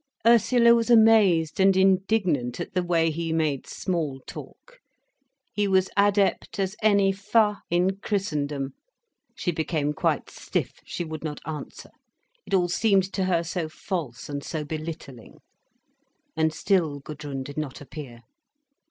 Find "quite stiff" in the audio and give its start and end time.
9.93-10.79